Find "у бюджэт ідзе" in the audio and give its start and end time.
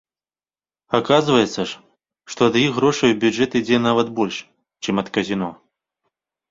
3.17-3.77